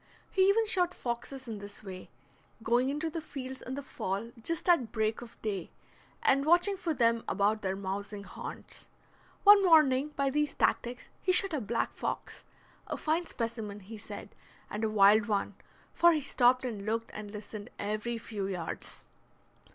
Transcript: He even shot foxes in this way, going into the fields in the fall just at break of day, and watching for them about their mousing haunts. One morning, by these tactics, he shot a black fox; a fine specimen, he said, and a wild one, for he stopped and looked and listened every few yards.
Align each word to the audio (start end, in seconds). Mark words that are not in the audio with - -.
He 0.31 0.49
even 0.49 0.65
shot 0.65 0.95
foxes 0.95 1.47
in 1.47 1.59
this 1.59 1.83
way, 1.83 2.09
going 2.63 2.89
into 2.89 3.07
the 3.11 3.21
fields 3.21 3.61
in 3.61 3.75
the 3.75 3.83
fall 3.83 4.31
just 4.41 4.67
at 4.67 4.91
break 4.91 5.21
of 5.21 5.39
day, 5.43 5.69
and 6.23 6.43
watching 6.43 6.75
for 6.75 6.91
them 6.95 7.23
about 7.27 7.61
their 7.61 7.75
mousing 7.75 8.23
haunts. 8.23 8.87
One 9.43 9.63
morning, 9.63 10.07
by 10.15 10.31
these 10.31 10.55
tactics, 10.55 11.07
he 11.21 11.31
shot 11.31 11.53
a 11.53 11.61
black 11.61 11.93
fox; 11.93 12.43
a 12.87 12.97
fine 12.97 13.27
specimen, 13.27 13.79
he 13.81 13.99
said, 13.99 14.29
and 14.71 14.83
a 14.83 14.89
wild 14.89 15.27
one, 15.27 15.53
for 15.93 16.13
he 16.13 16.21
stopped 16.21 16.65
and 16.65 16.83
looked 16.83 17.11
and 17.13 17.29
listened 17.29 17.69
every 17.77 18.17
few 18.17 18.47
yards. 18.47 19.05